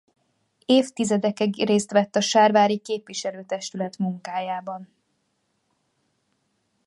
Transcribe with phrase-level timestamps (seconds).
[0.65, 4.89] Évtizedekig részt vett a sárvári képviselő-testület munkájában.